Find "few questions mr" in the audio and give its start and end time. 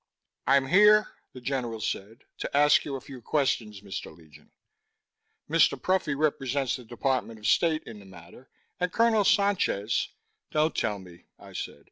3.01-4.11